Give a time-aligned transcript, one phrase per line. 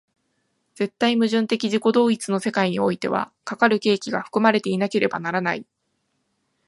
[0.73, 5.63] 絶対矛盾的自己同一の世界においては、かかる契機が含まれていなければならない。